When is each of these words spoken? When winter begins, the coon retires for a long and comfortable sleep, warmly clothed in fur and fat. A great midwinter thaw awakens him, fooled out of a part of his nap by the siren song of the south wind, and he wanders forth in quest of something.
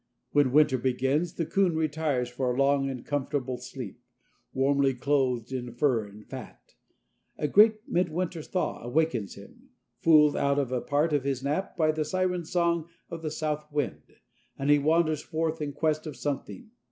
When 0.31 0.51
winter 0.51 0.79
begins, 0.79 1.33
the 1.35 1.45
coon 1.45 1.75
retires 1.75 2.27
for 2.27 2.49
a 2.51 2.57
long 2.57 2.89
and 2.89 3.05
comfortable 3.05 3.57
sleep, 3.59 4.01
warmly 4.51 4.95
clothed 4.95 5.51
in 5.51 5.71
fur 5.75 6.05
and 6.05 6.25
fat. 6.25 6.73
A 7.37 7.47
great 7.47 7.87
midwinter 7.87 8.41
thaw 8.41 8.81
awakens 8.81 9.35
him, 9.35 9.69
fooled 9.99 10.35
out 10.35 10.57
of 10.57 10.71
a 10.71 10.81
part 10.81 11.13
of 11.13 11.23
his 11.23 11.43
nap 11.43 11.77
by 11.77 11.91
the 11.91 12.03
siren 12.03 12.45
song 12.45 12.87
of 13.11 13.21
the 13.21 13.29
south 13.29 13.71
wind, 13.71 14.15
and 14.57 14.71
he 14.71 14.79
wanders 14.79 15.21
forth 15.21 15.61
in 15.61 15.71
quest 15.71 16.07
of 16.07 16.15
something. 16.17 16.71